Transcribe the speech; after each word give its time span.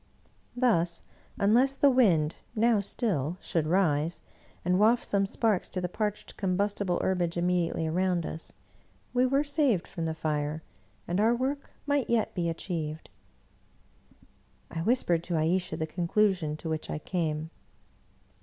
Thus, 0.55 1.03
unless 1.37 1.77
the 1.77 1.91
wind, 1.91 2.37
now 2.55 2.79
still, 2.79 3.37
should 3.39 3.67
rise, 3.67 4.19
and 4.65 4.79
waft 4.79 5.05
some 5.05 5.27
sparks 5.27 5.69
to 5.69 5.79
the 5.79 5.87
parched 5.87 6.37
combustible 6.37 6.97
herbage 7.03 7.37
immediately 7.37 7.85
around 7.85 8.25
us, 8.25 8.51
we 9.13 9.27
were 9.27 9.43
saved 9.43 9.87
from 9.87 10.07
the 10.07 10.15
fire, 10.15 10.63
and 11.07 11.19
our 11.19 11.35
work 11.35 11.69
might 11.85 12.09
yet 12.09 12.33
be 12.33 12.49
achieved. 12.49 13.11
I 14.71 14.81
whispered 14.81 15.23
to 15.25 15.35
Ayesha 15.37 15.77
the 15.77 15.85
conclusion 15.85 16.57
to 16.57 16.67
which 16.69 16.89
I 16.89 16.97
came. 16.97 17.51